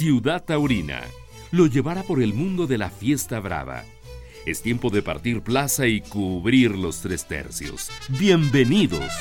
Ciudad 0.00 0.42
Taurina 0.42 1.02
lo 1.52 1.66
llevará 1.66 2.02
por 2.02 2.22
el 2.22 2.32
mundo 2.32 2.66
de 2.66 2.78
la 2.78 2.88
fiesta 2.88 3.38
brava. 3.38 3.84
Es 4.46 4.62
tiempo 4.62 4.88
de 4.88 5.02
partir 5.02 5.42
plaza 5.42 5.86
y 5.88 6.00
cubrir 6.00 6.70
los 6.70 7.02
tres 7.02 7.26
tercios. 7.26 7.90
Bienvenidos. 8.18 9.12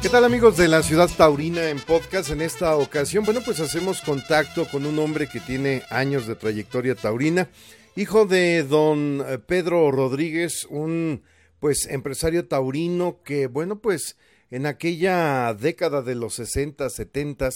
¿Qué 0.00 0.08
tal 0.08 0.24
amigos 0.24 0.56
de 0.56 0.68
la 0.68 0.84
ciudad 0.84 1.10
taurina 1.16 1.70
en 1.70 1.80
podcast? 1.80 2.30
En 2.30 2.40
esta 2.40 2.76
ocasión, 2.76 3.24
bueno, 3.24 3.40
pues 3.44 3.58
hacemos 3.58 4.00
contacto 4.00 4.68
con 4.70 4.86
un 4.86 4.96
hombre 5.00 5.26
que 5.26 5.40
tiene 5.40 5.82
años 5.90 6.28
de 6.28 6.36
trayectoria 6.36 6.94
taurina, 6.94 7.48
hijo 7.96 8.26
de 8.26 8.62
don 8.62 9.24
eh, 9.26 9.38
Pedro 9.38 9.90
Rodríguez, 9.90 10.68
un 10.70 11.24
pues 11.58 11.88
empresario 11.90 12.46
taurino 12.46 13.22
que, 13.24 13.48
bueno, 13.48 13.80
pues 13.80 14.16
en 14.52 14.66
aquella 14.66 15.52
década 15.52 16.00
de 16.02 16.14
los 16.14 16.34
60, 16.34 16.88
70, 16.88 17.50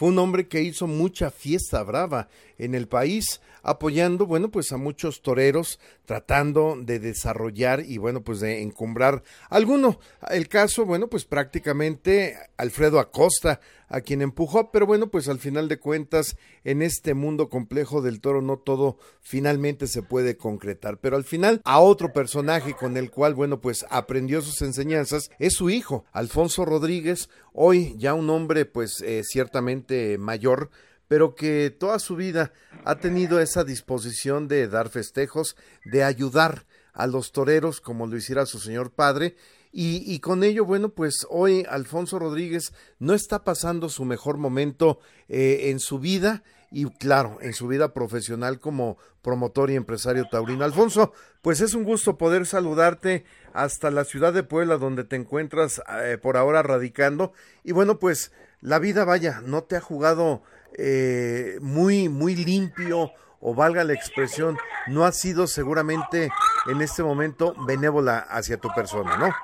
fue 0.00 0.08
un 0.08 0.18
hombre 0.18 0.48
que 0.48 0.62
hizo 0.62 0.86
mucha 0.86 1.30
fiesta 1.30 1.82
brava 1.82 2.30
en 2.56 2.74
el 2.74 2.88
país, 2.88 3.42
apoyando, 3.62 4.24
bueno, 4.24 4.50
pues 4.50 4.72
a 4.72 4.78
muchos 4.78 5.20
toreros, 5.20 5.78
tratando 6.06 6.74
de 6.80 6.98
desarrollar 6.98 7.84
y, 7.84 7.98
bueno, 7.98 8.22
pues 8.22 8.40
de 8.40 8.62
encumbrar 8.62 9.22
alguno. 9.50 10.00
El 10.30 10.48
caso, 10.48 10.86
bueno, 10.86 11.08
pues 11.08 11.26
prácticamente 11.26 12.34
Alfredo 12.56 12.98
Acosta, 12.98 13.60
a 13.90 14.00
quien 14.00 14.22
empujó, 14.22 14.70
pero 14.70 14.86
bueno, 14.86 15.10
pues 15.10 15.28
al 15.28 15.40
final 15.40 15.68
de 15.68 15.78
cuentas, 15.78 16.36
en 16.64 16.80
este 16.80 17.12
mundo 17.12 17.48
complejo 17.48 18.00
del 18.00 18.20
toro 18.20 18.40
no 18.40 18.56
todo 18.56 18.98
finalmente 19.20 19.88
se 19.88 20.02
puede 20.02 20.36
concretar, 20.36 20.98
pero 20.98 21.16
al 21.16 21.24
final 21.24 21.60
a 21.64 21.80
otro 21.80 22.12
personaje 22.12 22.74
con 22.74 22.96
el 22.96 23.10
cual, 23.10 23.34
bueno, 23.34 23.60
pues 23.60 23.84
aprendió 23.90 24.42
sus 24.42 24.62
enseñanzas 24.62 25.30
es 25.40 25.54
su 25.54 25.70
hijo, 25.70 26.04
Alfonso 26.12 26.64
Rodríguez, 26.64 27.28
hoy 27.52 27.94
ya 27.98 28.14
un 28.14 28.30
hombre 28.30 28.64
pues 28.64 29.00
eh, 29.02 29.22
ciertamente 29.24 30.18
mayor, 30.18 30.70
pero 31.08 31.34
que 31.34 31.70
toda 31.70 31.98
su 31.98 32.16
vida 32.16 32.52
ha 32.84 32.96
tenido 32.98 33.40
esa 33.40 33.64
disposición 33.64 34.48
de 34.48 34.68
dar 34.68 34.88
festejos, 34.88 35.56
de 35.84 36.04
ayudar 36.04 36.66
a 36.92 37.06
los 37.06 37.32
toreros 37.32 37.80
como 37.80 38.06
lo 38.06 38.16
hiciera 38.16 38.46
su 38.46 38.58
señor 38.58 38.92
padre, 38.92 39.36
y, 39.72 40.18
con 40.18 40.42
ello, 40.42 40.64
bueno, 40.64 40.88
pues 40.88 41.24
hoy 41.30 41.64
Alfonso 41.68 42.18
Rodríguez 42.18 42.72
no 42.98 43.14
está 43.14 43.44
pasando 43.44 43.88
su 43.88 44.04
mejor 44.04 44.36
momento 44.36 44.98
eh, 45.28 45.70
en 45.70 45.78
su 45.78 46.00
vida 46.00 46.42
y 46.70 46.88
claro, 46.90 47.38
en 47.40 47.52
su 47.52 47.66
vida 47.66 47.92
profesional 47.92 48.60
como 48.60 48.96
promotor 49.22 49.70
y 49.70 49.76
empresario 49.76 50.28
taurino. 50.30 50.64
Alfonso, 50.64 51.12
pues 51.42 51.60
es 51.60 51.74
un 51.74 51.84
gusto 51.84 52.16
poder 52.16 52.46
saludarte 52.46 53.24
hasta 53.52 53.90
la 53.90 54.04
ciudad 54.04 54.32
de 54.32 54.42
Puebla 54.42 54.76
donde 54.76 55.04
te 55.04 55.16
encuentras 55.16 55.82
eh, 56.02 56.18
por 56.20 56.36
ahora 56.36 56.62
radicando 56.62 57.32
y 57.64 57.72
bueno, 57.72 57.98
pues 57.98 58.32
la 58.60 58.78
vida 58.78 59.04
vaya, 59.04 59.40
no 59.44 59.64
te 59.64 59.76
ha 59.76 59.80
jugado 59.80 60.42
eh, 60.78 61.58
muy, 61.60 62.08
muy 62.08 62.36
limpio 62.36 63.12
o 63.40 63.54
valga 63.54 63.84
la 63.84 63.94
expresión, 63.94 64.58
no 64.86 65.04
ha 65.04 65.12
sido 65.12 65.46
seguramente 65.46 66.30
en 66.66 66.82
este 66.82 67.02
momento 67.02 67.54
benévola 67.66 68.18
hacia 68.18 68.58
tu 68.58 68.68
persona, 68.74 69.16
¿no? 69.16 69.34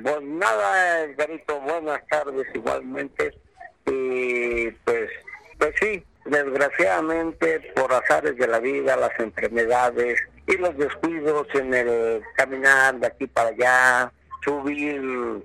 Pues 0.00 0.22
nada, 0.22 1.06
Garito, 1.18 1.60
buenas 1.60 2.00
tardes 2.08 2.46
igualmente. 2.54 3.36
Y 3.84 4.70
pues, 4.84 5.10
pues 5.58 5.74
sí, 5.80 6.04
desgraciadamente 6.24 7.72
por 7.74 7.92
azares 7.92 8.36
de 8.36 8.46
la 8.46 8.60
vida, 8.60 8.96
las 8.96 9.18
enfermedades 9.18 10.20
y 10.46 10.56
los 10.56 10.76
descuidos 10.76 11.46
en 11.54 11.74
el 11.74 12.22
caminar 12.36 12.98
de 12.98 13.06
aquí 13.06 13.26
para 13.26 13.50
allá, 13.50 14.12
subir 14.44 15.44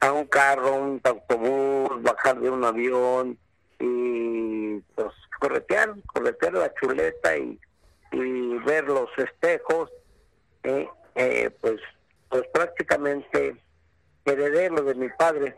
a 0.00 0.12
un 0.12 0.26
carro, 0.26 0.76
un 0.76 1.00
autobús, 1.02 2.02
bajar 2.02 2.38
de 2.40 2.50
un 2.50 2.64
avión 2.64 3.38
y 3.78 4.78
pues 4.94 5.14
corretear, 5.40 5.94
corretear 6.06 6.54
la 6.54 6.72
chuleta 6.74 7.36
y, 7.36 7.58
ver 8.66 8.84
los 8.84 9.08
espejos, 9.16 9.90
eh, 10.62 10.88
eh, 11.14 11.50
pues, 11.60 11.80
pues 12.28 12.42
prácticamente 12.52 13.56
heredé 14.24 14.68
lo 14.70 14.82
de 14.82 14.94
mi 14.94 15.08
padre, 15.10 15.54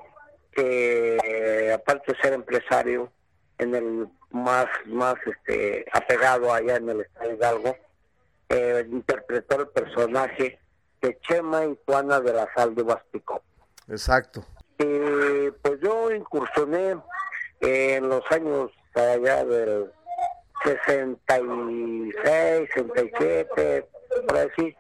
que 0.52 1.72
aparte 1.75 2.12
de 2.12 2.20
ser 2.20 2.32
empresario, 2.34 3.10
en 3.58 3.75
el 3.75 4.08
más, 4.30 4.66
más 4.86 5.14
este, 5.26 5.84
apegado 5.92 6.52
allá 6.52 6.76
en 6.76 6.88
el 6.88 7.00
estado 7.02 7.32
Hidalgo, 7.32 7.76
eh, 8.48 8.86
interpretó 8.91 9.60
el 9.60 9.68
personaje 9.68 10.58
de 11.00 11.18
Chema 11.20 11.64
y 11.64 11.78
Juana 11.86 12.20
de 12.20 12.32
la 12.32 12.48
Sal 12.54 12.74
de 12.74 12.82
Bastico. 12.82 13.42
Exacto. 13.88 14.44
Y 14.78 15.50
pues 15.62 15.80
yo 15.82 16.10
incursioné 16.10 16.96
en 17.60 18.08
los 18.08 18.22
años 18.30 18.70
allá 18.94 19.44
del 19.44 19.92
66, 20.64 22.70
67, 22.74 23.86
por 24.26 24.38
así, 24.38 24.74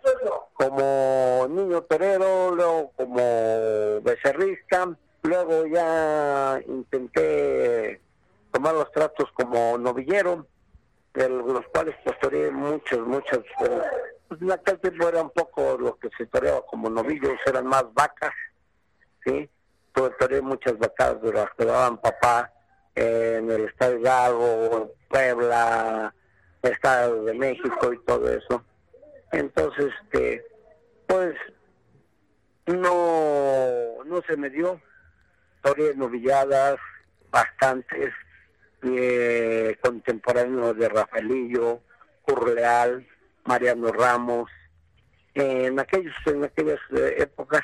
como 0.54 1.46
niño 1.48 1.82
torero, 1.82 2.54
luego 2.54 2.92
como 2.96 4.00
becerrista, 4.02 4.96
luego 5.22 5.66
ya 5.66 6.60
intenté 6.66 8.00
tomar 8.52 8.74
los 8.74 8.90
tratos 8.92 9.30
como 9.32 9.78
novillero, 9.78 10.46
de 11.14 11.28
los 11.28 11.66
cuales 11.68 11.94
pues 12.04 12.52
muchos, 12.52 13.00
muchos, 13.06 13.40
pues 14.28 14.40
en 14.40 14.52
aquel 14.52 14.78
tiempo 14.78 15.08
era 15.08 15.22
un 15.22 15.30
poco 15.30 15.76
lo 15.78 15.98
que 15.98 16.08
se 16.16 16.26
toreaba 16.26 16.64
como 16.66 16.88
novillos, 16.88 17.38
eran 17.46 17.66
más 17.66 17.84
vacas, 17.94 18.34
¿sí? 19.24 19.50
Tuve 19.92 20.40
muchas 20.40 20.78
vacas 20.78 21.20
de 21.20 21.32
las 21.32 21.50
que 21.58 21.64
daban 21.64 21.98
papá 21.98 22.52
en 22.94 23.50
el 23.50 23.64
Estado 23.66 23.92
de 23.92 24.00
Hidalgo, 24.00 24.92
Puebla, 25.08 26.14
Estado 26.62 27.24
de 27.24 27.34
México 27.34 27.92
y 27.92 27.98
todo 28.04 28.30
eso. 28.30 28.64
Entonces, 29.32 29.92
este, 30.02 30.44
pues, 31.06 31.34
no, 32.66 34.04
no 34.04 34.22
se 34.28 34.36
me 34.36 34.50
dio. 34.50 34.80
Historias 35.56 35.96
novilladas, 35.96 36.76
bastantes, 37.30 38.12
eh, 38.82 39.76
contemporáneos 39.82 40.76
de 40.76 40.88
Rafaelillo, 40.88 41.80
Curleal, 42.22 43.06
Mariano 43.44 43.92
Ramos. 43.92 44.50
En, 45.34 45.78
aquellos, 45.78 46.14
en 46.26 46.44
aquellas 46.44 46.80
eh, 46.96 47.16
épocas 47.18 47.62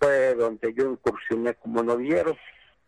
fue 0.00 0.34
donde 0.34 0.72
yo 0.74 0.90
incursioné 0.90 1.54
como 1.54 1.82
noviero. 1.82 2.36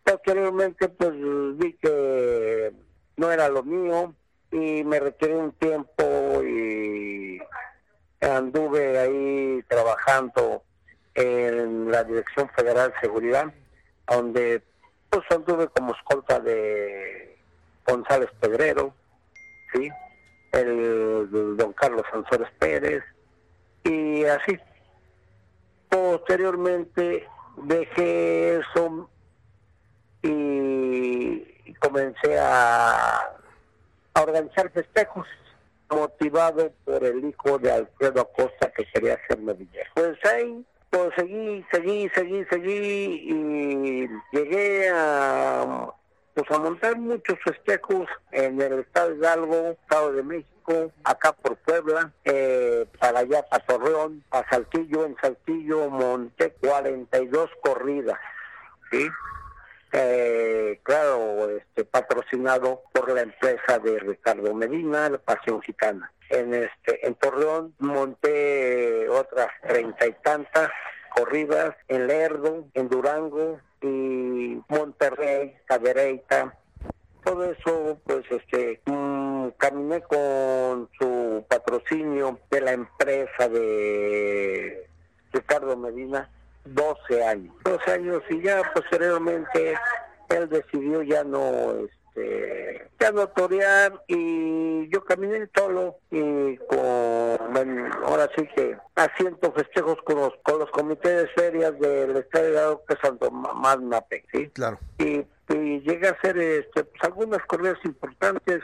Posteriormente, 0.02 0.88
pues 0.88 1.12
vi 1.56 1.74
que 1.74 2.72
no 3.16 3.30
era 3.30 3.48
lo 3.48 3.62
mío 3.62 4.14
y 4.50 4.82
me 4.84 4.98
retiré 4.98 5.36
un 5.36 5.52
tiempo 5.52 6.42
y 6.42 7.40
anduve 8.20 8.98
ahí 8.98 9.62
trabajando 9.68 10.62
en 11.14 11.90
la 11.90 12.04
Dirección 12.04 12.48
Federal 12.50 12.92
de 12.92 13.00
Seguridad, 13.00 13.52
donde 14.06 14.62
pues 15.08 15.22
anduve 15.30 15.68
como 15.68 15.94
escolta 15.94 16.40
de 16.40 17.38
González 17.86 18.30
Pedrero, 18.40 18.94
¿sí? 19.72 19.90
el 20.52 21.28
don 21.56 21.72
Carlos 21.74 22.04
Sansores 22.10 22.50
Pérez, 22.58 23.02
y 23.84 24.24
así. 24.24 24.58
Posteriormente 25.88 27.26
dejé 27.56 28.58
eso 28.58 29.10
y 30.22 31.74
comencé 31.80 32.38
a, 32.38 33.36
organizar 34.14 34.70
festejos 34.70 35.26
motivado 35.88 36.72
por 36.84 37.02
el 37.04 37.24
hijo 37.24 37.58
de 37.58 37.72
Alfredo 37.72 38.20
Acosta 38.20 38.70
que 38.72 38.84
quería 38.92 39.18
ser 39.26 39.40
novillero. 39.40 39.90
Pues 39.94 40.18
ahí 40.24 40.64
pues 40.90 41.10
seguí, 41.16 41.64
seguí, 41.72 42.08
seguí, 42.14 42.44
seguí 42.50 43.30
y 43.30 44.08
llegué 44.32 44.90
a 44.92 45.94
pues 46.44 46.58
a 46.58 46.62
montar 46.62 46.96
muchos 46.98 47.38
festejos 47.44 48.08
en 48.32 48.60
el 48.60 48.80
estado 48.80 49.10
de 49.10 49.16
Hidalgo, 49.16 49.76
estado 49.82 50.12
de 50.12 50.22
México, 50.22 50.92
acá 51.04 51.32
por 51.32 51.56
Puebla, 51.56 52.12
eh, 52.24 52.86
para 52.98 53.20
allá 53.20 53.42
para 53.42 53.64
Torreón, 53.66 54.24
a 54.30 54.48
Saltillo, 54.48 55.04
en 55.04 55.16
Saltillo 55.20 55.90
monté 55.90 56.52
42 56.60 57.50
corridas, 57.62 58.18
¿sí? 58.90 59.08
eh, 59.92 60.80
claro, 60.82 61.50
este, 61.50 61.84
patrocinado 61.84 62.82
por 62.92 63.10
la 63.12 63.22
empresa 63.22 63.78
de 63.78 63.98
Ricardo 63.98 64.54
Medina, 64.54 65.08
la 65.08 65.18
Pasión 65.18 65.60
Gitana. 65.62 66.12
En 66.28 66.54
este, 66.54 67.06
en 67.06 67.16
Torreón 67.16 67.74
monté 67.80 69.08
otras 69.08 69.48
treinta 69.66 70.06
y 70.06 70.12
tantas 70.22 70.70
corridas 71.14 71.74
en 71.88 72.06
Lerdo, 72.06 72.66
en 72.74 72.88
Durango 72.88 73.60
y 73.82 74.60
Monterrey, 74.68 75.56
Cadereyta. 75.66 76.56
Todo 77.24 77.44
eso, 77.44 77.98
pues, 78.04 78.24
este, 78.30 78.80
mm, 78.86 79.48
caminé 79.58 80.00
con 80.02 80.88
su 80.98 81.44
patrocinio 81.48 82.38
de 82.50 82.60
la 82.60 82.72
empresa 82.72 83.48
de 83.48 84.86
Ricardo 85.32 85.76
Medina 85.76 86.30
12 86.64 87.24
años. 87.24 87.54
12 87.64 87.90
años 87.92 88.22
y 88.30 88.42
ya 88.42 88.62
posteriormente 88.74 89.74
él 90.28 90.48
decidió 90.48 91.02
ya 91.02 91.24
no 91.24 91.74
este, 92.14 92.90
ya 92.98 93.12
notoriar 93.12 94.02
y 94.06 94.88
yo 94.88 95.04
caminé 95.04 95.48
solo 95.54 95.96
y 96.10 96.56
con, 96.56 97.92
ahora 98.04 98.28
sí 98.36 98.46
que 98.54 98.76
asiento 98.94 99.52
festejos 99.52 99.96
con 100.04 100.16
los, 100.16 100.32
con 100.42 100.58
los 100.58 100.70
comités 100.70 101.22
de 101.22 101.28
ferias 101.28 101.78
del 101.78 102.16
Estadio 102.16 102.82
de 102.88 102.96
Santo 103.02 103.30
Magnape, 103.30 104.24
¿sí? 104.32 104.48
Claro. 104.48 104.78
Y, 104.98 105.24
y 105.48 105.80
llegué 105.80 106.08
a 106.08 106.12
hacer 106.12 106.38
este, 106.38 106.84
pues, 106.84 107.02
algunas 107.02 107.44
corridas 107.46 107.78
importantes, 107.84 108.62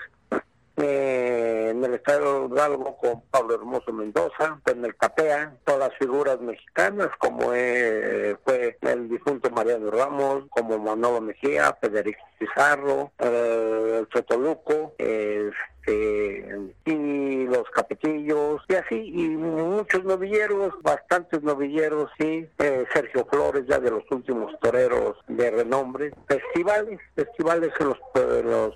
eh, 0.77 1.69
en 1.71 1.85
el 1.85 1.95
Estado 1.95 2.49
Hidalgo 2.49 2.97
con 2.99 3.23
Pablo 3.31 3.55
Hermoso 3.55 3.93
Mendoza, 3.93 4.61
en 4.67 4.85
el 4.85 4.95
CAPEA, 4.97 5.57
todas 5.65 5.89
las 5.91 5.99
figuras 5.99 6.41
mexicanas 6.41 7.09
como 7.19 7.53
eh, 7.55 8.37
fue 8.45 8.77
el 8.83 9.09
difunto 9.09 9.51
Mariano 9.51 9.91
Ramos, 9.91 10.45
como 10.51 10.79
Manolo 10.79 11.21
Mejía, 11.21 11.77
Federico 11.81 12.23
Pizarro, 12.39 13.11
eh, 13.19 14.01
el 14.01 14.09
Chotoluco, 14.09 14.95
este, 14.99 16.71
y 16.85 17.45
los 17.47 17.65
capetillos, 17.71 18.61
y 18.69 18.75
así, 18.75 19.13
y 19.15 19.29
muchos 19.29 20.05
novilleros, 20.05 20.75
bastantes 20.83 21.43
novilleros, 21.43 22.11
sí, 22.19 22.47
Sergio 22.93 23.27
Flores, 23.31 23.65
ya 23.67 23.79
de 23.79 23.91
los 23.91 24.05
últimos 24.11 24.53
toreros 24.61 25.17
de 25.29 25.51
renombre, 25.51 26.13
festivales, 26.29 27.01
festivales 27.15 27.73
en 27.81 27.89
los, 27.89 27.99
los 28.45 28.75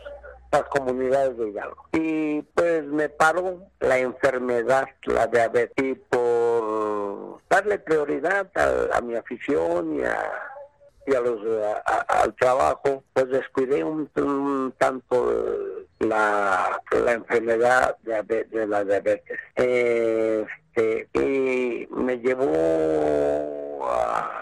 las 0.52 0.62
comunidades 0.64 1.36
de 1.36 1.48
Hidalgo. 1.48 1.88
Y 1.92 2.42
pues 2.42 2.84
me 2.84 3.08
paró 3.08 3.66
la 3.80 3.98
enfermedad, 3.98 4.88
la 5.04 5.26
diabetes, 5.26 5.84
y 5.84 5.94
por 5.94 7.40
darle 7.48 7.78
prioridad 7.78 8.50
a, 8.54 9.00
mi 9.00 9.14
afición 9.14 9.96
y 9.96 10.02
a 10.04 10.32
y 11.06 11.14
a 11.14 11.20
los 11.20 11.40
al 12.08 12.34
trabajo 12.34 13.02
pues 13.14 13.28
descuidé 13.30 13.82
un, 13.82 14.08
tanto 14.76 15.32
la, 15.98 16.80
la 16.92 17.12
enfermedad 17.12 17.96
de, 18.02 18.44
de 18.44 18.66
la 18.66 18.84
diabetes 18.84 19.38
este, 19.56 21.08
y 21.14 21.88
me 21.90 22.18
llevó 22.18 23.86
a 23.88 24.39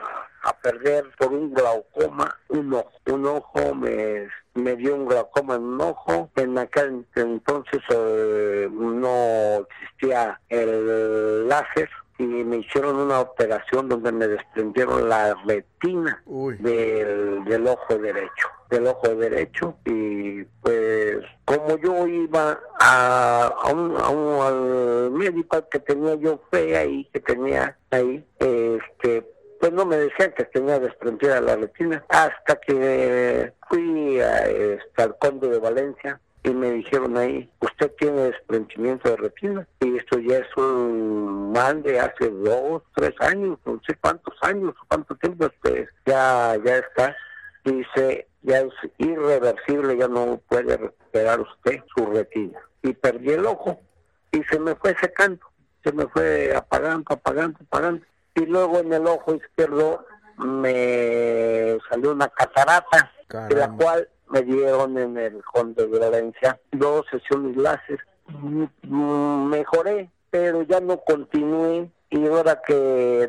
a 0.49 0.59
perder 0.61 1.05
por 1.19 1.33
un 1.33 1.53
glaucoma 1.53 2.37
un 2.49 2.75
ojo. 2.75 2.93
Un 3.07 3.27
ojo 3.27 3.75
me, 3.75 4.29
me 4.55 4.77
dio 4.77 4.95
un 4.95 5.07
glaucoma 5.07 5.57
en 5.57 5.63
un 5.63 5.81
ojo. 5.81 6.31
En 6.37 6.59
aquel 6.59 7.05
entonces 7.15 7.81
eh, 7.91 8.69
no 8.71 9.67
existía 9.67 10.41
el 10.49 11.49
láser 11.49 11.89
y 12.19 12.25
me 12.25 12.59
hicieron 12.59 12.97
una 12.97 13.21
operación 13.21 13.89
donde 13.89 14.11
me 14.11 14.27
desprendieron 14.27 15.09
la 15.09 15.35
retina 15.47 16.23
del, 16.59 17.45
del 17.45 17.67
ojo 17.67 17.97
derecho 17.97 18.49
del 18.71 18.87
ojo 18.87 19.15
derecho 19.15 19.77
y 19.85 20.45
pues 20.61 21.19
como 21.45 21.79
yo 21.79 22.07
iba 22.07 22.61
a, 22.79 23.47
a, 23.47 23.73
un, 23.73 23.97
a 23.97 24.09
un 24.11 24.43
al 24.43 25.11
médico 25.13 25.67
que 25.71 25.79
tenía 25.79 26.17
yo 26.17 26.41
fe 26.51 26.77
ahí 26.77 27.09
que 27.13 27.21
tenía 27.21 27.79
ahí 27.91 28.27
este 28.39 29.25
pues 29.61 29.73
no 29.73 29.85
me 29.85 29.97
decían 29.97 30.33
que 30.37 30.45
tenía 30.45 30.79
desprendida 30.79 31.41
la 31.41 31.57
retina 31.57 32.05
hasta 32.09 32.57
que 32.57 33.53
fui 33.69 34.19
este, 34.19 35.03
al 35.03 35.17
conde 35.19 35.49
de 35.49 35.59
Valencia 35.59 36.21
y 36.45 36.51
me 36.51 36.71
dijeron 36.71 37.17
ahí, 37.17 37.51
usted 37.61 37.93
tiene 37.99 38.23
desprendimiento 38.23 39.11
de 39.11 39.17
retina 39.17 39.69
y 39.81 39.97
esto 39.97 40.19
ya 40.19 40.39
es 40.39 40.57
un 40.57 41.53
mal 41.53 41.83
de 41.83 42.01
hace 42.01 42.31
dos, 42.31 42.83
tres 42.95 43.15
años, 43.21 43.59
no 43.65 43.81
sé 43.87 43.97
cuántos 44.01 44.35
años, 44.43 44.75
cuánto 44.87 45.17
tiempo 45.17 45.47
este, 45.47 45.89
ya, 46.07 46.57
ya 46.65 46.79
está. 46.79 47.17
Dice, 47.65 48.29
ya 48.43 48.61
es 48.61 48.73
irreversible, 48.99 49.97
ya 49.97 50.09
no 50.09 50.41
puede 50.49 50.77
recuperar 50.77 51.41
usted 51.41 51.83
su 51.95 52.07
retina. 52.07 52.59
Y 52.83 52.93
perdí 52.93 53.31
el 53.33 53.45
ojo 53.45 53.81
y 54.31 54.43
se 54.45 54.59
me 54.59 54.75
fue 54.77 54.95
secando, 54.99 55.45
se 55.83 55.93
me 55.93 56.07
fue 56.07 56.55
apagando, 56.55 57.13
apagando, 57.13 57.59
apagando 57.67 58.07
y 58.35 58.47
luego 58.47 58.79
en 58.79 58.93
el 58.93 59.07
ojo 59.07 59.35
izquierdo 59.35 60.05
me 60.39 61.79
salió 61.89 62.13
una 62.13 62.29
catarata, 62.29 63.13
de 63.49 63.55
la 63.55 63.69
cual 63.71 64.09
me 64.31 64.43
dieron 64.43 64.97
en 64.99 65.17
el 65.17 65.43
Conde 65.45 65.87
de 65.87 65.99
Valencia 65.99 66.59
dos 66.73 67.07
sesiones 67.11 67.57
láser. 67.57 67.99
Mejoré, 68.83 70.11
pero 70.31 70.63
ya 70.63 70.81
no 70.81 70.99
continué 70.99 71.91
y 72.11 72.27
ahora 72.27 72.61
que 72.67 72.75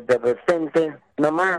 de 0.06 0.18
repente 0.18 0.96
nada 1.16 1.32
más 1.32 1.58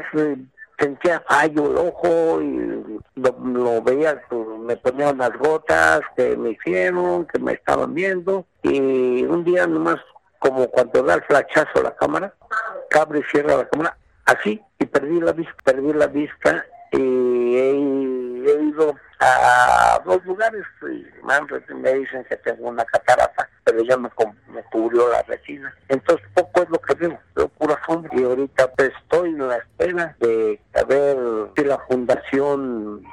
sentía 0.79 1.23
fallo 1.27 1.71
el 1.71 1.77
ojo 1.77 2.41
y 2.41 2.99
lo, 3.15 3.81
veía, 3.81 4.21
pues, 4.29 4.47
me 4.59 4.77
ponían 4.77 5.17
las 5.19 5.31
gotas 5.37 6.01
que 6.15 6.35
me 6.35 6.51
hicieron, 6.51 7.25
que 7.25 7.39
me 7.39 7.53
estaban 7.53 7.93
viendo 7.93 8.45
y 8.63 9.23
un 9.23 9.43
día 9.43 9.67
nomás 9.67 9.99
como 10.41 10.67
cuando 10.71 11.03
da 11.03 11.13
el 11.13 11.21
flachazo 11.21 11.79
a 11.79 11.83
la 11.83 11.95
cámara, 11.95 12.33
abre 12.99 13.19
y 13.19 13.23
cierra 13.31 13.57
la 13.57 13.69
cámara, 13.69 13.95
así, 14.25 14.59
y 14.79 14.85
perdí 14.87 15.21
la 15.21 15.33
vista, 15.33 15.53
perdí 15.63 15.93
la 15.93 16.07
vista 16.07 16.65
y 16.91 17.55
he, 17.57 17.75
ido 18.59 18.95
a 19.19 20.01
dos 20.03 20.25
lugares 20.25 20.63
y 20.81 21.73
me 21.75 21.93
dicen 21.93 22.25
que 22.27 22.37
tengo 22.37 22.69
una 22.69 22.83
catarata, 22.85 23.47
pero 23.63 23.83
ya 23.83 23.97
me, 23.97 24.09
cubrió 24.71 25.09
la 25.09 25.21
retina. 25.21 25.73
Entonces 25.89 26.25
poco 26.33 26.63
es 26.63 26.69
lo 26.69 26.79
que 26.79 26.95
veo, 26.95 27.19
veo 27.35 27.47
pura 27.49 27.79
sombra. 27.85 28.11
Y 28.15 28.23
ahorita 28.23 28.71
pues, 28.71 28.91
estoy 28.99 29.29
en 29.29 29.47
la 29.47 29.57
espera 29.57 30.15
de 30.19 30.59
ver 30.87 31.17
si 31.55 31.63
la 31.63 31.77
fundación 31.87 33.03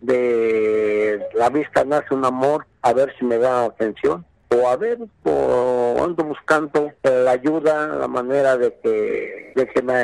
de 0.00 1.24
La 1.34 1.50
Vista 1.50 1.84
Nace 1.84 2.12
un 2.12 2.24
Amor, 2.24 2.66
a 2.82 2.92
ver 2.92 3.14
si 3.16 3.24
me 3.24 3.38
da 3.38 3.64
atención 3.66 4.26
o 4.54 4.68
a 4.68 4.76
ver 4.76 4.98
o 5.24 5.96
ando 6.02 6.24
buscando 6.24 6.92
la 7.02 7.30
ayuda 7.32 7.88
la 7.88 8.08
manera 8.08 8.56
de 8.56 8.78
que 8.82 9.52
de 9.54 9.66
que 9.66 9.82
me 9.82 9.94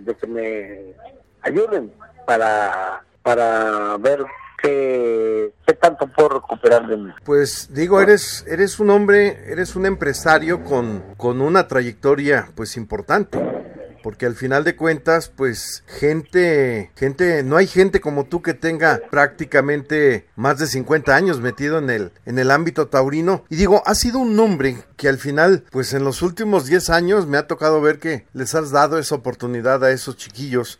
de 0.00 0.14
que 0.20 0.26
me 0.26 0.94
ayuden 1.42 1.92
para 2.26 3.04
para 3.22 3.96
ver 3.98 4.24
qué, 4.60 5.52
qué 5.66 5.74
tanto 5.74 6.06
puedo 6.08 6.28
recuperar 6.30 6.86
de 6.86 6.96
mí. 6.96 7.10
Pues 7.24 7.68
digo, 7.72 8.00
eres 8.00 8.44
eres 8.48 8.80
un 8.80 8.90
hombre, 8.90 9.38
eres 9.50 9.76
un 9.76 9.86
empresario 9.86 10.64
con 10.64 11.02
con 11.16 11.40
una 11.40 11.68
trayectoria 11.68 12.48
pues 12.54 12.76
importante 12.76 13.38
porque 14.02 14.26
al 14.26 14.34
final 14.34 14.64
de 14.64 14.76
cuentas, 14.76 15.32
pues 15.34 15.84
gente, 15.86 16.90
gente, 16.96 17.42
no 17.42 17.56
hay 17.56 17.66
gente 17.66 18.00
como 18.00 18.24
tú 18.24 18.42
que 18.42 18.54
tenga 18.54 19.00
prácticamente 19.10 20.26
más 20.36 20.58
de 20.58 20.66
50 20.66 21.14
años 21.14 21.40
metido 21.40 21.78
en 21.78 21.90
el, 21.90 22.12
en 22.26 22.38
el 22.38 22.50
ámbito 22.50 22.88
taurino. 22.88 23.44
Y 23.48 23.56
digo, 23.56 23.82
ha 23.86 23.94
sido 23.94 24.18
un 24.18 24.36
nombre 24.36 24.76
que 24.96 25.08
al 25.08 25.18
final, 25.18 25.64
pues 25.70 25.94
en 25.94 26.04
los 26.04 26.22
últimos 26.22 26.66
10 26.66 26.90
años 26.90 27.26
me 27.26 27.38
ha 27.38 27.46
tocado 27.46 27.80
ver 27.80 27.98
que 27.98 28.26
les 28.32 28.54
has 28.54 28.70
dado 28.70 28.98
esa 28.98 29.14
oportunidad 29.14 29.84
a 29.84 29.90
esos 29.92 30.16
chiquillos 30.16 30.78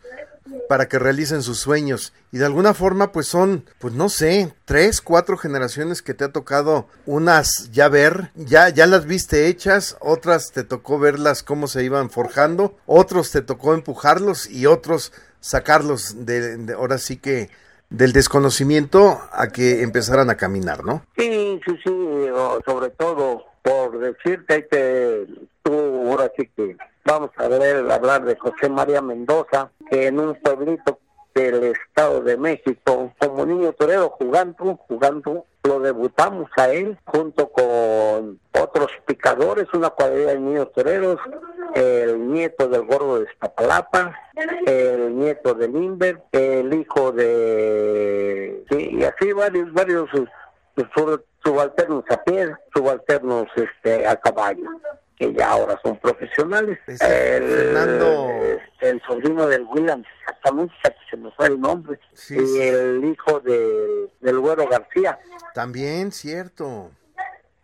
para 0.67 0.87
que 0.87 0.99
realicen 0.99 1.41
sus 1.41 1.59
sueños. 1.59 2.13
Y 2.31 2.37
de 2.37 2.45
alguna 2.45 2.73
forma, 2.73 3.11
pues 3.11 3.27
son, 3.27 3.65
pues 3.79 3.93
no 3.93 4.09
sé, 4.09 4.53
tres, 4.65 5.01
cuatro 5.01 5.37
generaciones 5.37 6.01
que 6.01 6.13
te 6.13 6.23
ha 6.23 6.31
tocado 6.31 6.87
unas 7.05 7.71
ya 7.71 7.89
ver, 7.89 8.31
ya, 8.35 8.69
ya 8.69 8.85
las 8.87 9.05
viste 9.05 9.47
hechas, 9.47 9.97
otras 9.99 10.51
te 10.51 10.63
tocó 10.63 10.99
verlas 10.99 11.43
cómo 11.43 11.67
se 11.67 11.83
iban 11.83 12.09
forjando, 12.09 12.77
otros 12.85 13.31
te 13.31 13.41
tocó 13.41 13.73
empujarlos 13.73 14.49
y 14.49 14.65
otros 14.65 15.13
sacarlos 15.39 16.25
de, 16.25 16.73
ahora 16.73 16.97
sí 16.97 17.17
que 17.17 17.49
del 17.89 18.13
desconocimiento 18.13 19.19
a 19.31 19.49
que 19.49 19.83
empezaran 19.83 20.29
a 20.29 20.37
caminar, 20.37 20.83
¿no? 20.83 21.05
Sí, 21.17 21.59
sí, 21.65 21.77
sí, 21.83 22.27
sobre 22.65 22.89
todo 22.91 23.43
por 23.61 23.99
decirte 23.99 24.67
que 24.67 25.25
tú 25.63 25.73
ahora 26.09 26.31
sí 26.37 26.49
que 26.55 26.75
vamos 27.05 27.31
a 27.37 27.47
ver 27.47 27.91
hablar 27.91 28.23
de 28.23 28.35
José 28.37 28.69
María 28.69 29.01
Mendoza, 29.01 29.71
que 29.89 30.07
en 30.07 30.19
un 30.19 30.35
pueblito 30.35 30.99
del 31.35 31.63
Estado 31.63 32.21
de 32.21 32.37
México, 32.37 33.11
como 33.17 33.45
niño 33.45 33.73
torero 33.73 34.09
jugando, 34.09 34.77
jugando, 34.87 35.45
lo 35.63 35.79
debutamos 35.79 36.49
a 36.57 36.69
él 36.69 36.97
junto 37.05 37.49
con 37.49 38.39
otros 38.59 38.91
picadores, 39.05 39.67
una 39.73 39.89
cuadrilla 39.89 40.33
de 40.33 40.39
niños 40.39 40.71
toreros, 40.73 41.19
el 41.73 42.31
nieto 42.31 42.67
del 42.67 42.85
gordo 42.85 43.19
de 43.19 43.31
Iztapalapa, 43.31 44.15
el 44.67 45.17
nieto 45.17 45.53
de 45.55 45.67
Limber, 45.67 46.21
el 46.31 46.73
hijo 46.73 47.11
de... 47.11 48.63
y 48.69 49.03
así 49.03 49.33
varios, 49.33 49.73
varios 49.73 50.09
subalternos 51.43 52.03
a 52.09 52.23
pie, 52.23 52.55
subalternos 52.73 53.47
este, 53.55 54.05
a 54.05 54.15
caballo 54.17 54.69
que 55.17 55.33
ya 55.33 55.51
ahora 55.51 55.79
son 55.83 55.97
profesionales. 55.97 56.79
El, 56.87 58.57
el, 58.81 59.01
sobrino 59.07 59.47
del 59.47 59.63
William, 59.63 60.03
exactamente, 60.21 60.73
se 61.09 61.17
me 61.17 61.31
fue 61.31 61.47
el 61.47 61.59
nombre, 61.59 61.99
y 62.29 62.59
el 62.59 63.03
hijo 63.05 63.39
de, 63.39 64.09
del 64.21 64.39
Güero 64.39 64.67
García. 64.67 65.19
También, 65.53 66.11
cierto. 66.11 66.91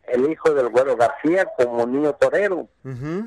El 0.03 0.29
hijo 0.32 0.53
del 0.53 0.70
Güero 0.70 0.96
García 0.96 1.48
como 1.58 1.86
niño 1.86 2.13
torero, 2.13 2.68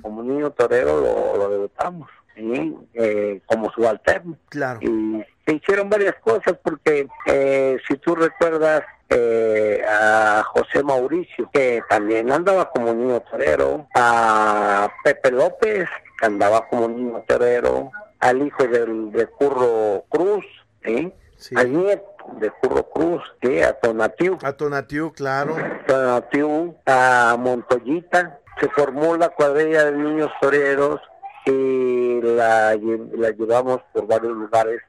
como 0.02 0.23
niño 0.23 0.50
torero 0.50 1.00
lo, 1.00 1.37
lo 1.37 1.50
debutamos, 1.50 2.09
eh, 2.37 3.41
como 3.47 3.71
subalterno. 3.73 4.37
Claro. 4.49 4.81
Y 4.83 5.25
se 5.47 5.55
hicieron 5.55 5.88
varias 5.88 6.17
cosas 6.17 6.57
porque, 6.62 7.09
eh, 7.26 7.79
si 7.87 7.97
tú 7.97 8.14
recuerdas, 8.14 8.83
eh, 9.14 9.83
a 9.88 10.42
José 10.45 10.83
Mauricio, 10.83 11.49
que 11.52 11.83
también 11.88 12.31
andaba 12.31 12.71
como 12.71 12.92
niño 12.92 13.21
torero, 13.21 13.87
a 13.95 14.90
Pepe 15.04 15.31
López, 15.31 15.88
que 16.19 16.26
andaba 16.26 16.66
como 16.69 16.88
niño 16.88 17.25
torero, 17.26 17.90
al 18.21 18.47
hijo 18.47 18.64
del, 18.64 19.12
de 19.12 19.26
Curro 19.26 20.04
Cruz, 20.09 20.47
¿sí? 20.85 21.12
al 21.57 21.73
nieto 21.73 22.04
de 22.38 22.50
Curro 22.50 22.85
Cruz, 22.85 23.23
¿sí? 23.42 23.61
a 23.61 23.73
Tonatiu. 23.75 24.38
A 24.42 24.52
Tonatiu, 24.52 25.12
claro. 25.12 25.57
Tonatiu, 25.87 26.76
a 26.87 27.37
Montoyita. 27.38 28.38
Se 28.61 28.69
formó 28.69 29.16
la 29.16 29.31
cuadrilla 29.31 29.87
de 29.87 29.92
niños 29.92 30.31
toreros 30.40 31.00
y 31.47 32.21
la, 32.23 32.76
la 32.76 33.31
llevamos 33.31 33.81
por 33.92 34.07
varios 34.07 34.37
lugares 34.37 34.83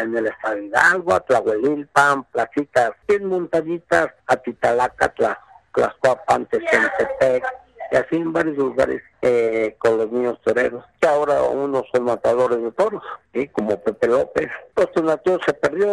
en 0.00 0.16
el 0.16 0.26
estado 0.26 0.58
Hidalgo, 0.58 1.14
a 1.14 1.20
Tlahuelilpan, 1.20 2.24
Placitas, 2.24 2.92
en 3.08 3.26
montañitas, 3.26 4.08
a 4.26 4.36
Titalaca, 4.36 5.12
Tlaxcoapan, 5.72 6.46
Tepec, 6.46 7.44
y 7.90 7.96
así 7.96 8.16
en 8.16 8.32
varios 8.32 8.56
lugares 8.56 9.02
eh, 9.22 9.76
con 9.78 9.98
los 9.98 10.10
niños 10.10 10.40
toreros, 10.42 10.84
que 11.00 11.08
ahora 11.08 11.42
unos 11.42 11.84
son 11.92 12.04
matadores 12.04 12.62
de 12.62 12.72
toros, 12.72 13.02
¿sí? 13.32 13.48
como 13.48 13.78
Pepe 13.80 14.08
López. 14.08 14.50
Pues 14.74 14.92
Tonatio 14.92 15.38
se 15.44 15.52
perdió, 15.52 15.86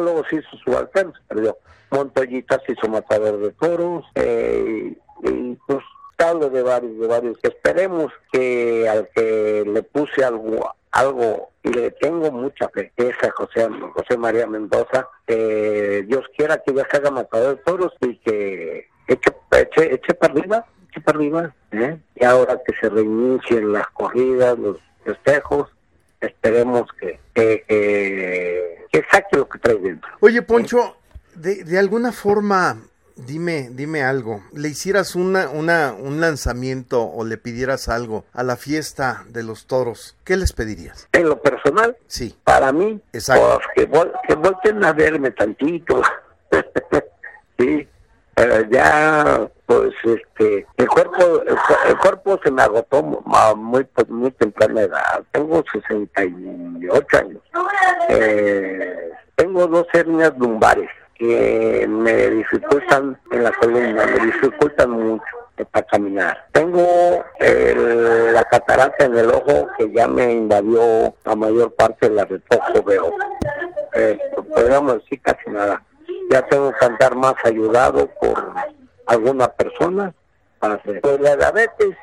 luego 0.00 0.24
se 0.28 0.36
hizo 0.36 0.56
su 0.64 0.76
alterno, 0.76 1.12
se 1.14 1.34
perdió. 1.34 1.58
Montoyita 1.90 2.60
se 2.66 2.72
hizo 2.72 2.88
matador 2.88 3.38
de 3.38 3.50
toros, 3.52 4.04
eh, 4.14 4.94
y 5.22 5.58
pues 5.66 5.84
hablo 6.18 6.50
de 6.50 6.62
varios, 6.62 6.98
de 6.98 7.06
varios. 7.06 7.38
Esperemos 7.42 8.12
que 8.32 8.88
al 8.88 9.08
que 9.14 9.64
le 9.66 9.82
puse 9.82 10.24
algo, 10.24 10.74
algo 10.92 11.50
y 11.62 11.68
le 11.70 11.90
tengo 11.92 12.30
mucha 12.30 12.70
esa 12.96 13.30
José, 13.32 13.68
José 13.94 14.16
María 14.16 14.46
Mendoza, 14.46 15.08
que 15.26 16.04
Dios 16.06 16.24
quiera 16.36 16.62
que 16.64 16.74
ya 16.74 16.86
se 16.90 16.96
haga 16.96 17.10
matador 17.10 17.56
de 17.56 17.62
toros 17.62 17.92
y 18.00 18.16
que 18.18 18.88
eche, 19.06 19.32
eche, 19.52 19.94
eche 19.94 20.14
para 20.14 20.32
arriba, 20.32 20.66
eche 20.90 21.00
para 21.00 21.18
arriba, 21.18 21.54
¿eh? 21.72 21.98
y 22.14 22.24
ahora 22.24 22.60
que 22.64 22.74
se 22.80 22.88
reinicien 22.88 23.72
las 23.72 23.86
corridas, 23.88 24.58
los 24.58 24.78
festejos, 25.04 25.68
esperemos 26.20 26.90
que, 26.98 27.20
que, 27.34 27.64
que, 28.90 29.04
saque 29.10 29.36
lo 29.36 29.48
que 29.48 29.58
trae 29.58 29.76
dentro. 29.76 30.10
Oye, 30.20 30.42
Poncho, 30.42 30.96
de, 31.34 31.64
de 31.64 31.78
alguna 31.78 32.12
forma 32.12 32.78
Dime, 33.26 33.68
dime 33.72 34.02
algo. 34.04 34.42
¿Le 34.52 34.68
hicieras 34.68 35.16
una, 35.16 35.48
una, 35.48 35.92
un 35.92 36.20
lanzamiento 36.20 37.02
o 37.02 37.24
le 37.24 37.36
pidieras 37.36 37.88
algo 37.88 38.24
a 38.32 38.44
la 38.44 38.56
fiesta 38.56 39.24
de 39.28 39.42
los 39.42 39.66
toros? 39.66 40.16
¿Qué 40.24 40.36
les 40.36 40.52
pedirías? 40.52 41.08
En 41.12 41.28
lo 41.28 41.40
personal, 41.42 41.96
sí. 42.06 42.36
Para 42.44 42.72
mí, 42.72 43.00
Exacto. 43.12 43.60
Pues, 43.74 44.08
que, 44.28 44.34
volten 44.36 44.84
a 44.84 44.92
verme 44.92 45.32
tantito. 45.32 46.00
sí. 47.58 47.88
ya, 48.70 49.50
pues, 49.66 49.94
este, 50.04 50.66
el 50.76 50.88
cuerpo, 50.88 51.42
el, 51.88 51.98
cuerpo 51.98 52.38
se 52.44 52.52
me 52.52 52.62
agotó 52.62 53.02
muy, 53.02 53.86
muy 54.08 54.30
temprana 54.30 54.82
edad. 54.82 55.24
Tengo 55.32 55.64
68 55.72 57.18
años. 57.18 57.42
Eh, 58.10 59.10
tengo 59.34 59.66
dos 59.66 59.88
hernias 59.92 60.32
lumbares 60.38 60.88
que 61.18 61.86
me 61.88 62.30
dificultan 62.30 63.18
en 63.32 63.44
la 63.44 63.52
columna, 63.52 64.06
me 64.06 64.26
dificultan 64.26 64.90
mucho 64.90 65.24
para 65.72 65.86
caminar. 65.86 66.46
Tengo 66.52 67.24
la 67.40 68.44
catarata 68.44 69.04
en 69.04 69.16
el 69.16 69.28
ojo 69.30 69.68
que 69.76 69.90
ya 69.92 70.06
me 70.06 70.32
invadió 70.32 71.14
la 71.24 71.34
mayor 71.34 71.74
parte 71.74 72.08
de 72.08 72.14
la 72.14 72.24
retojo, 72.24 72.82
veo. 72.84 73.12
Eh, 73.94 74.18
podríamos 74.54 75.02
decir 75.02 75.20
casi 75.22 75.50
nada. 75.50 75.82
Ya 76.30 76.42
tengo 76.46 76.72
que 76.72 76.84
andar 76.84 77.16
más 77.16 77.34
ayudado 77.44 78.08
por 78.20 78.52
alguna 79.06 79.48
persona 79.48 80.14
para 80.60 80.74
hacer. 80.74 81.00
Pues 81.00 81.20
la 81.20 81.36
diabetes 81.36 81.96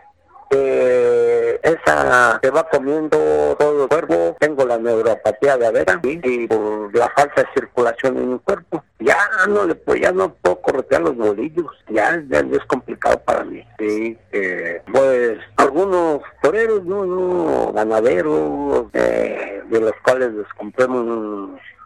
eh, 0.51 1.59
esa 1.63 2.39
se 2.41 2.49
va 2.49 2.69
comiendo 2.69 3.17
todo 3.57 3.83
el 3.83 3.89
cuerpo, 3.89 4.35
tengo 4.39 4.65
la 4.65 4.77
neuropatía 4.77 5.57
de 5.57 5.67
avera 5.67 5.99
y 6.03 6.47
por 6.47 6.95
la 6.95 7.09
falta 7.09 7.41
de 7.41 7.47
circulación 7.53 8.17
en 8.17 8.33
mi 8.33 8.39
cuerpo, 8.39 8.83
ya 9.05 9.17
no 9.47 9.65
le 9.65 9.75
pues 9.75 10.01
ya 10.01 10.11
no 10.11 10.33
puedo 10.33 10.59
corretear 10.61 11.01
los 11.01 11.15
bolillos, 11.15 11.71
ya, 11.89 12.15
es 12.29 12.65
complicado 12.67 13.19
para 13.23 13.43
mí. 13.43 13.63
Sí, 13.77 14.17
eh, 14.31 14.81
pues 14.91 15.39
algunos 15.57 16.21
toreros, 16.41 16.83
no, 16.83 17.05
no, 17.05 17.73
ganaderos, 17.73 18.87
eh, 18.93 19.61
de 19.69 19.79
los 19.79 19.93
cuales 20.03 20.33
les 20.33 20.47
compré 20.53 20.87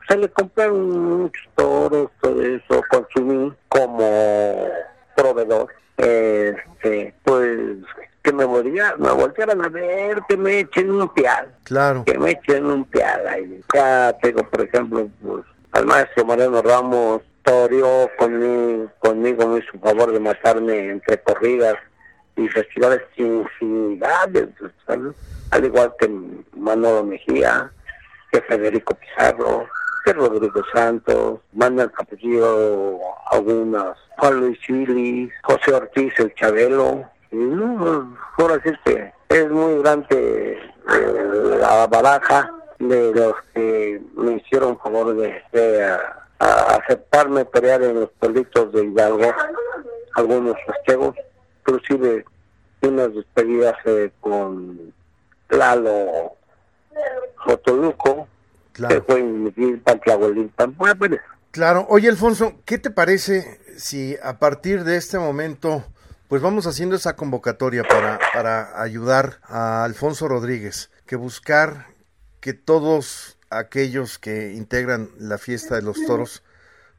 se 0.07 0.17
le 0.17 0.27
compraron 0.29 1.19
muchos 1.21 1.47
toros, 1.55 2.09
todo 2.19 2.41
eso, 2.41 2.81
consumí 2.89 3.53
como 3.67 4.67
proveedor. 5.15 5.67
Este, 5.97 7.13
pues 7.23 7.77
que 8.23 8.33
me 8.33 8.45
volvieran, 8.45 8.99
me 8.99 9.11
voltearan 9.11 9.63
a 9.63 9.69
ver, 9.69 10.21
que 10.27 10.35
me 10.35 10.59
echen 10.59 10.91
un 10.91 11.07
pial. 11.09 11.53
Claro. 11.63 12.03
Que 12.05 12.17
me 12.17 12.31
echen 12.31 12.65
un 12.65 12.85
pial 12.85 13.27
ahí. 13.27 13.61
Ya 13.73 14.17
tengo, 14.21 14.43
por 14.49 14.61
ejemplo, 14.61 15.09
pues, 15.21 15.45
al 15.71 15.85
maestro 15.85 16.25
Moreno 16.25 16.61
Ramos 16.61 17.21
toreó 17.43 18.09
conmigo, 18.17 18.91
conmigo 18.99 19.47
me 19.47 19.59
hizo 19.59 19.79
favor 19.79 20.11
de 20.11 20.19
matarme 20.19 20.89
entre 20.89 21.21
corridas 21.21 21.75
y 22.35 22.47
festivales 22.47 23.01
sin 23.15 23.41
infinidades, 23.41 24.49
al 24.87 25.65
igual 25.65 25.93
que 25.99 26.09
Manolo 26.55 27.03
Mejía, 27.03 27.71
que 28.31 28.41
Federico 28.41 28.95
Pizarro, 28.95 29.67
que 30.05 30.13
Rodrigo 30.13 30.61
Santos, 30.73 31.39
Manuel 31.53 31.91
Capullo, 31.91 32.99
algunas, 33.31 33.97
Juan 34.17 34.39
Luis 34.39 34.59
Chili, 34.61 35.29
José 35.43 35.73
Ortiz 35.73 36.13
el 36.19 36.33
Chabelo, 36.35 37.03
no, 37.31 38.17
ahora 38.37 38.61
sí 38.63 38.71
es 39.29 39.49
muy 39.51 39.79
grande 39.79 40.53
eh, 40.53 41.57
la 41.59 41.85
baraja 41.87 42.58
de 42.79 43.13
los 43.13 43.35
que 43.53 44.01
me 44.15 44.37
hicieron 44.37 44.79
favor 44.79 45.15
de, 45.15 45.41
aceptarme 46.39 47.45
pelear 47.45 47.83
en 47.83 47.99
los 47.99 48.09
pueblitos 48.11 48.71
de 48.71 48.85
Hidalgo, 48.85 49.33
algunos 50.15 50.55
festejos, 50.65 51.15
inclusive 51.59 52.25
unas 52.81 53.13
despedidas 53.13 53.75
eh, 53.85 54.11
con 54.21 54.93
Lalo 55.49 56.33
Fotoluco, 57.43 58.27
que 58.73 59.01
fue 59.01 59.19
en 59.19 59.53
pues, 60.97 61.11
Claro, 61.51 61.85
oye 61.89 62.07
Alfonso, 62.07 62.53
¿qué 62.63 62.77
te 62.77 62.89
parece 62.89 63.59
si 63.75 64.15
a 64.23 64.39
partir 64.39 64.85
de 64.85 64.95
este 64.95 65.19
momento 65.19 65.83
pues 66.29 66.41
vamos 66.43 66.67
haciendo 66.67 66.95
esa 66.95 67.15
convocatoria 67.15 67.83
para, 67.83 68.19
para 68.33 68.81
ayudar 68.81 69.39
a 69.43 69.83
Alfonso 69.83 70.27
Rodríguez, 70.27 70.91
que 71.07 71.15
buscar 71.15 71.87
que 72.39 72.53
todos 72.53 73.37
aquellos 73.49 74.19
que 74.19 74.53
integran 74.53 75.09
la 75.17 75.37
fiesta 75.37 75.75
de 75.75 75.81
los 75.81 76.05
toros, 76.05 76.43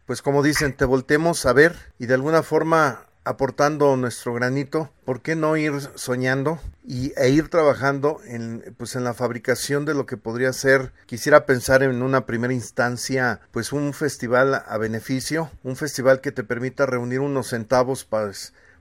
pues 0.06 0.22
como 0.22 0.42
dicen, 0.42 0.76
te 0.76 0.84
voltemos 0.84 1.46
a 1.46 1.52
ver 1.52 1.76
y 1.98 2.06
de 2.06 2.14
alguna 2.14 2.42
forma 2.42 3.06
aportando 3.24 3.96
nuestro 3.96 4.32
granito, 4.34 4.90
¿por 5.04 5.20
qué 5.20 5.36
no 5.36 5.56
ir 5.56 5.72
soñando 5.94 6.58
y, 6.84 7.12
e 7.16 7.28
ir 7.28 7.48
trabajando 7.48 8.20
en, 8.24 8.74
pues 8.78 8.96
en 8.96 9.04
la 9.04 9.14
fabricación 9.14 9.84
de 9.84 9.94
lo 9.94 10.06
que 10.06 10.16
podría 10.16 10.52
ser, 10.52 10.92
quisiera 11.06 11.44
pensar 11.44 11.82
en 11.82 12.02
una 12.02 12.24
primera 12.26 12.54
instancia, 12.54 13.40
pues 13.52 13.72
un 13.72 13.92
festival 13.92 14.64
a 14.66 14.78
beneficio, 14.78 15.50
un 15.62 15.76
festival 15.76 16.20
que 16.20 16.32
te 16.32 16.44
permita 16.44 16.86
reunir 16.86 17.20
unos 17.20 17.48
centavos 17.48 18.04
para 18.04 18.32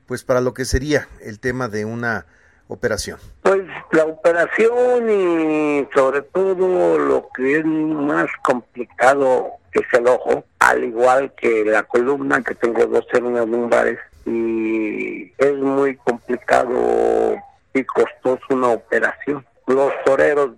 pues 0.05 0.23
para 0.23 0.41
lo 0.41 0.55
que 0.55 0.65
sería 0.65 1.07
el 1.21 1.39
tema 1.39 1.67
de 1.67 1.85
una 1.85 2.25
operación? 2.69 3.19
Pues 3.41 3.61
la 3.91 4.05
operación 4.05 5.09
y 5.09 5.87
sobre 5.93 6.21
todo 6.21 6.97
lo 6.97 7.27
que 7.35 7.57
es 7.59 7.65
más 7.65 8.27
complicado 8.43 9.49
es 9.73 9.85
el 9.93 10.07
ojo, 10.07 10.45
al 10.59 10.83
igual 10.83 11.33
que 11.35 11.65
la 11.65 11.83
columna 11.83 12.41
que 12.41 12.55
tengo 12.55 12.85
dos 12.85 13.05
hernias 13.11 13.47
lumbares 13.47 13.99
y 14.25 15.33
es 15.37 15.55
muy 15.57 15.95
complicado 15.97 17.35
y 17.73 17.83
costoso 17.83 18.45
una 18.51 18.69
operación. 18.69 19.45
Los 19.67 19.91
toreros 20.05 20.51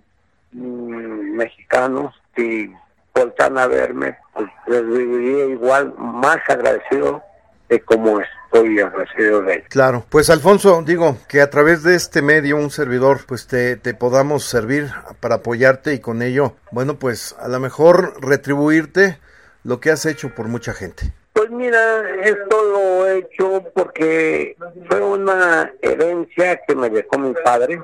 mm, 0.52 1.36
mexicanos 1.36 2.14
si 2.36 2.72
voltan 3.14 3.58
a 3.58 3.66
verme, 3.66 4.16
pues 4.32 4.48
les 4.66 4.86
viviría 4.86 5.46
igual 5.46 5.94
más 5.98 6.38
agradecido 6.48 7.22
de 7.68 7.80
cómo 7.80 8.20
es 8.20 8.28
de 8.52 9.64
Claro, 9.68 10.04
pues 10.08 10.30
Alfonso, 10.30 10.82
digo 10.84 11.16
que 11.28 11.40
a 11.40 11.50
través 11.50 11.82
de 11.82 11.94
este 11.94 12.22
medio, 12.22 12.56
un 12.56 12.70
servidor, 12.70 13.20
pues 13.26 13.46
te, 13.46 13.76
te 13.76 13.94
podamos 13.94 14.44
servir 14.44 14.90
para 15.20 15.36
apoyarte 15.36 15.94
y 15.94 16.00
con 16.00 16.22
ello, 16.22 16.54
bueno, 16.70 16.98
pues 16.98 17.34
a 17.38 17.48
lo 17.48 17.60
mejor 17.60 18.14
retribuirte 18.20 19.18
lo 19.64 19.80
que 19.80 19.90
has 19.90 20.06
hecho 20.06 20.34
por 20.34 20.48
mucha 20.48 20.72
gente. 20.74 21.12
Pues 21.32 21.50
mira, 21.50 21.80
esto 22.22 22.62
lo 22.62 23.06
he 23.06 23.18
hecho 23.18 23.64
porque 23.74 24.56
fue 24.88 25.00
una 25.00 25.72
herencia 25.80 26.60
que 26.66 26.74
me 26.74 26.90
dejó 26.90 27.18
mi 27.18 27.32
padre 27.42 27.80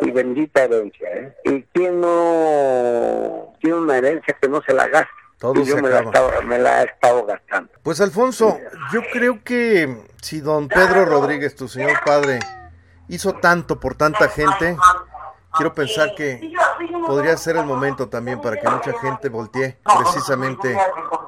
y 0.00 0.10
bendita 0.10 0.64
herencia, 0.64 1.08
¿eh? 1.10 1.34
Y 1.44 1.62
quien 1.72 2.00
no 2.00 3.54
tiene 3.60 3.76
una 3.78 3.96
herencia 3.96 4.36
que 4.40 4.48
no 4.48 4.60
se 4.62 4.74
la 4.74 4.88
gasta. 4.88 5.21
Todo 5.42 5.60
y 5.60 5.64
yo 5.64 5.74
se 5.74 5.82
me 5.82 5.88
la, 5.90 5.98
acaba. 5.98 6.28
estaba- 6.28 6.42
me 6.46 6.58
la 6.60 6.82
he 6.82 6.84
estado 6.86 7.26
gastando. 7.26 7.72
Pues 7.82 8.00
Alfonso, 8.00 8.60
yo 8.92 9.00
creo 9.12 9.42
que 9.42 10.04
si 10.22 10.40
don 10.40 10.68
Pedro 10.68 11.04
Rodríguez, 11.04 11.56
tu 11.56 11.66
señor 11.66 11.98
padre, 12.06 12.38
hizo 13.08 13.32
tanto 13.32 13.80
por 13.80 13.96
tanta 13.96 14.28
gente, 14.28 14.76
quiero 15.56 15.74
pensar 15.74 16.14
que 16.14 16.40
podría 17.04 17.36
ser 17.36 17.56
el 17.56 17.64
momento 17.64 18.08
también 18.08 18.40
para 18.40 18.56
que 18.56 18.68
mucha 18.70 18.92
gente 19.00 19.28
voltee 19.30 19.80
precisamente 19.98 20.78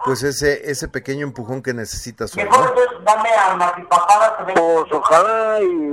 pues 0.04 0.22
ese 0.22 0.70
ese 0.70 0.86
pequeño 0.86 1.26
empujón 1.26 1.60
que 1.60 1.74
necesita 1.74 2.28
su 2.28 2.38
¿no? 2.38 2.46
Pues 4.54 4.92
ojalá 4.92 5.60
y 5.60 5.92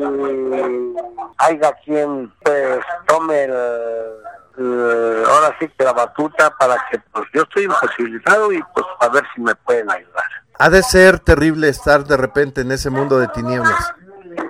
haya 1.39 1.73
quien 1.83 2.31
pues 2.43 2.79
tome 3.07 3.45
el, 3.45 3.53
el- 4.57 5.23
ahora 5.27 5.55
sí 5.59 5.67
que 5.77 5.83
la 5.83 5.93
batuta 5.93 6.55
para 6.57 6.75
que 6.91 6.99
pues 7.11 7.25
yo 7.33 7.43
estoy 7.43 7.63
imposibilitado 7.63 8.51
y 8.51 8.61
pues 8.73 8.85
a 8.99 9.07
ver 9.09 9.23
si 9.35 9.41
me 9.41 9.55
pueden 9.55 9.89
ayudar. 9.91 10.23
Ha 10.59 10.69
de 10.69 10.83
ser 10.83 11.19
terrible 11.19 11.69
estar 11.69 12.03
de 12.03 12.17
repente 12.17 12.61
en 12.61 12.71
ese 12.71 12.89
mundo 12.89 13.17
de 13.17 13.27
tinieblas. 13.29 13.93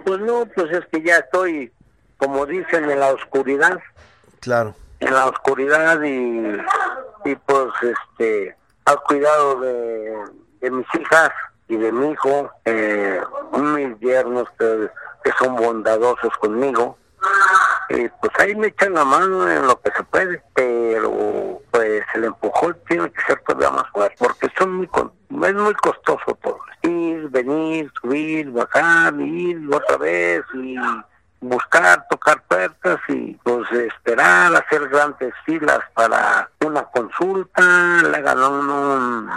Pues 0.05 0.19
no, 0.19 0.45
pues 0.53 0.71
es 0.71 0.85
que 0.91 1.01
ya 1.01 1.17
estoy, 1.17 1.71
como 2.17 2.45
dicen, 2.45 2.89
en 2.89 2.99
la 2.99 3.07
oscuridad, 3.13 3.79
Claro. 4.41 4.75
en 4.99 5.13
la 5.13 5.27
oscuridad 5.27 6.01
y, 6.01 6.57
y 7.25 7.35
pues 7.35 7.67
este, 7.81 8.55
al 8.85 8.99
cuidado 9.03 9.61
de, 9.61 10.17
de 10.61 10.71
mis 10.71 10.87
hijas 10.99 11.29
y 11.69 11.77
de 11.77 11.91
mi 11.91 12.11
hijo, 12.11 12.51
eh, 12.65 13.21
mis 13.53 13.97
yernos 13.99 14.49
que, 14.59 14.89
que 15.23 15.31
son 15.39 15.55
bondadosos 15.55 16.33
conmigo. 16.39 16.97
Y 17.93 18.07
pues 18.07 18.31
ahí 18.39 18.55
me 18.55 18.67
echan 18.67 18.93
la 18.93 19.03
mano 19.03 19.49
en 19.49 19.67
lo 19.67 19.79
que 19.81 19.91
se 19.91 20.03
puede, 20.03 20.41
pero 20.53 21.61
pues 21.71 22.03
el 22.13 22.25
empujón 22.25 22.77
tiene 22.87 23.11
que 23.11 23.21
ser 23.23 23.41
todavía 23.41 23.69
más 23.71 23.89
fuerte, 23.91 24.15
porque 24.17 24.47
son 24.57 24.75
muy 24.75 24.87
es 25.45 25.53
muy 25.55 25.73
costoso 25.75 26.37
todo. 26.41 26.59
Ir, 26.83 27.29
venir, 27.29 27.91
subir, 28.01 28.49
bajar, 28.51 29.13
ir 29.19 29.69
otra 29.73 29.97
vez 29.97 30.43
y 30.53 30.75
buscar, 31.41 32.05
tocar 32.09 32.41
puertas 32.43 32.99
y 33.07 33.33
pues 33.43 33.69
esperar, 33.71 34.55
hacer 34.55 34.87
grandes 34.89 35.33
filas 35.45 35.79
para 35.93 36.49
una 36.65 36.83
consulta, 36.83 38.01
le 38.03 38.19
uno 38.19 39.29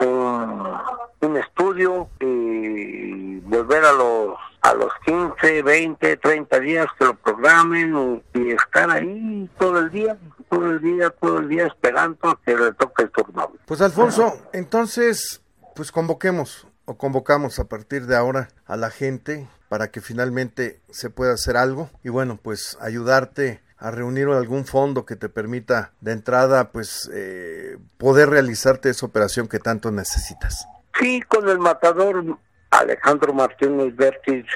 un, 0.00 0.06
un, 0.06 0.78
un 1.20 1.36
estudio 1.36 2.08
y 2.20 3.40
volver 3.40 3.84
a 3.84 3.92
los 3.92 4.49
a 4.62 4.74
los 4.74 4.92
15, 5.04 5.62
20, 5.62 6.16
30 6.16 6.60
días 6.60 6.86
que 6.98 7.06
lo 7.06 7.14
programen 7.14 8.22
y, 8.34 8.50
estar 8.50 8.90
ahí 8.90 9.48
todo 9.58 9.78
el 9.78 9.90
día, 9.90 10.18
todo 10.48 10.70
el 10.70 10.80
día, 10.80 11.10
todo 11.10 11.38
el 11.38 11.48
día 11.48 11.66
esperando 11.66 12.38
que 12.44 12.56
le 12.56 12.72
toque 12.72 13.04
el 13.04 13.10
turno. 13.10 13.52
Pues 13.66 13.80
Alfonso, 13.80 14.38
entonces, 14.52 15.42
pues 15.74 15.90
convoquemos 15.92 16.66
o 16.84 16.96
convocamos 16.96 17.58
a 17.58 17.64
partir 17.64 18.06
de 18.06 18.16
ahora 18.16 18.48
a 18.66 18.76
la 18.76 18.90
gente 18.90 19.48
para 19.68 19.90
que 19.90 20.00
finalmente 20.00 20.80
se 20.90 21.10
pueda 21.10 21.32
hacer 21.32 21.56
algo 21.56 21.88
y 22.02 22.08
bueno, 22.08 22.38
pues 22.42 22.76
ayudarte 22.80 23.62
a 23.78 23.90
reunir 23.90 24.28
algún 24.28 24.66
fondo 24.66 25.06
que 25.06 25.16
te 25.16 25.28
permita 25.28 25.92
de 26.00 26.12
entrada 26.12 26.70
pues 26.70 27.10
eh, 27.14 27.78
poder 27.96 28.28
realizarte 28.28 28.90
esa 28.90 29.06
operación 29.06 29.48
que 29.48 29.58
tanto 29.58 29.90
necesitas. 29.90 30.66
Sí, 30.98 31.22
con 31.22 31.48
el 31.48 31.58
matador 31.58 32.38
Alejandro 32.70 33.32
Martínez 33.32 33.94
Vértiz, 33.96 34.46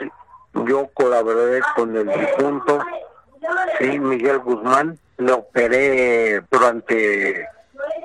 yo 0.53 0.89
colaboré 0.95 1.61
con 1.75 1.97
el 1.97 2.07
difunto, 2.07 2.81
sí, 3.79 3.99
Miguel 3.99 4.39
Guzmán, 4.39 4.99
le 5.19 5.33
operé 5.33 6.43
durante 6.51 7.47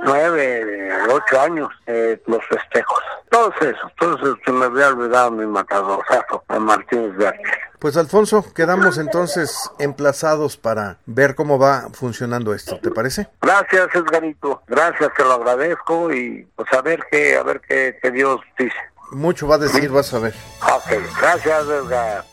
nueve, 0.02 0.90
ocho 1.12 1.42
años 1.42 1.70
eh, 1.86 2.22
los 2.26 2.46
festejos. 2.48 3.00
Todos 3.30 3.54
esos, 3.62 3.92
todos 4.00 4.20
esos, 4.22 4.40
se 4.46 4.52
me 4.52 4.66
había 4.66 4.90
olvidado 4.90 5.32
mi 5.32 5.46
matador, 5.46 6.04
a 6.48 6.60
Martínez 6.60 7.16
Vértiz. 7.16 7.48
Pues 7.80 7.96
Alfonso, 7.96 8.44
quedamos 8.54 8.98
entonces 8.98 9.72
emplazados 9.80 10.58
para 10.58 10.98
ver 11.06 11.34
cómo 11.34 11.58
va 11.58 11.90
funcionando 11.94 12.54
esto, 12.54 12.78
¿te 12.82 12.92
parece? 12.92 13.30
Gracias, 13.42 13.88
Edgarito, 13.96 14.64
gracias, 14.68 15.14
te 15.16 15.24
lo 15.24 15.34
agradezco 15.34 16.12
y 16.12 16.46
pues 16.58 16.74
a 16.74 16.82
ver 16.82 17.00
qué, 17.10 17.38
a 17.38 17.44
ver 17.44 17.62
qué, 17.62 17.98
qué 18.02 18.12
Dios 18.12 18.42
dice. 18.58 18.76
Mucho 19.12 19.48
va 19.48 19.56
a 19.56 19.60
decir, 19.60 19.90
vas 19.90 20.14
a 20.14 20.20
ver. 20.20 20.34
Ok, 20.62 20.92
gracias, 21.20 21.64
Edgar. 21.68 22.26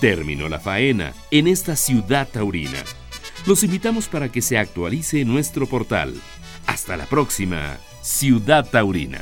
Terminó 0.00 0.48
la 0.48 0.60
faena 0.60 1.12
en 1.30 1.48
esta 1.48 1.76
ciudad 1.76 2.28
taurina. 2.30 2.82
Los 3.46 3.62
invitamos 3.62 4.08
para 4.08 4.30
que 4.30 4.42
se 4.42 4.58
actualice 4.58 5.24
nuestro 5.24 5.66
portal. 5.66 6.14
Hasta 6.66 6.96
la 6.96 7.06
próxima, 7.06 7.78
Ciudad 8.02 8.68
Taurina. 8.70 9.20